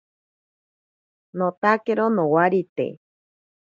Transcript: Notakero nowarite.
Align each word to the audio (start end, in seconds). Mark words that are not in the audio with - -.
Notakero 1.37 2.05
nowarite. 2.15 2.87